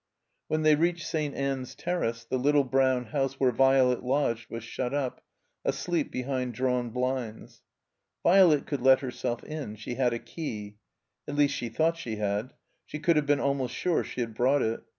When 0.47 0.63
they 0.63 0.73
reached 0.75 1.05
St. 1.05 1.35
Ann's 1.35 1.75
Terrace 1.75 2.23
the 2.23 2.39
little 2.39 2.63
brown 2.63 3.05
house 3.05 3.39
where 3.39 3.51
Violet 3.51 4.01
lodged 4.01 4.49
was 4.49 4.63
shut 4.63 4.95
up, 4.95 5.23
asleep 5.63 6.11
behind 6.11 6.55
drawn 6.55 6.89
blinds. 6.89 7.61
Violet 8.23 8.65
could 8.65 8.81
let 8.81 9.01
herself 9.01 9.43
in. 9.43 9.75
She 9.75 9.93
had 9.93 10.11
a 10.11 10.17
key. 10.17 10.77
At 11.27 11.35
least, 11.35 11.53
she 11.53 11.69
thought 11.69 11.97
she 11.97 12.15
had. 12.15 12.51
She 12.87 12.97
could 12.97 13.15
have 13.15 13.27
been 13.27 13.39
almost 13.39 13.75
sure 13.75 14.03
she 14.03 14.21
had 14.21 14.33
brought 14.33 14.63
it. 14.63 14.81